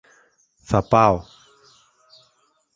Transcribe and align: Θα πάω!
Θα 0.63 0.81
πάω! 0.87 1.25